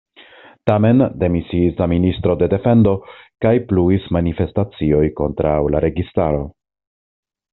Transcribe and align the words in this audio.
Tamen 0.69 1.01
demisiis 1.23 1.75
la 1.81 1.87
Ministro 1.91 2.35
de 2.43 2.47
Defendo 2.53 2.93
kaj 3.45 3.53
pluis 3.73 4.09
manifestacioj 4.19 5.03
kontraŭ 5.21 5.55
la 5.75 5.83
registaro. 5.89 6.41